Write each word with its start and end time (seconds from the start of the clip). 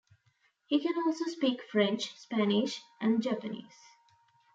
He 0.65 0.79
can 0.81 0.95
also 1.05 1.25
speak 1.25 1.61
French, 1.71 2.17
Spanish, 2.17 2.81
and 2.99 3.21
Japanese. 3.21 3.71